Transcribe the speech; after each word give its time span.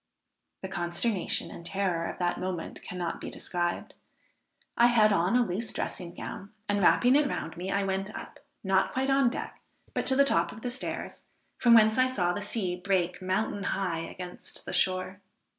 The 0.63 0.67
consternation 0.67 1.51
and 1.51 1.63
terror 1.63 2.09
of 2.09 2.17
that 2.17 2.39
moment 2.39 2.81
cannot 2.81 3.21
be 3.21 3.29
described; 3.29 3.93
I 4.75 4.87
had 4.87 5.13
on 5.13 5.35
a 5.35 5.45
loose 5.45 5.71
dressing 5.71 6.15
gown, 6.15 6.51
and 6.67 6.81
wrapping 6.81 7.15
it 7.15 7.27
round 7.27 7.55
me 7.55 7.69
I 7.71 7.83
went 7.83 8.09
up, 8.15 8.39
not 8.63 8.93
quite 8.93 9.11
on 9.11 9.29
deck, 9.29 9.61
but 9.93 10.07
to 10.07 10.15
the 10.15 10.25
top 10.25 10.51
of 10.51 10.63
the 10.63 10.71
stairs, 10.71 11.25
from 11.59 11.75
whence 11.75 11.99
I 11.99 12.07
saw 12.07 12.33
the 12.33 12.41
sea 12.41 12.75
break 12.75 13.21
mountain 13.21 13.61
high 13.77 13.99
against 13.99 14.65
the 14.65 14.73
shore. 14.73 15.21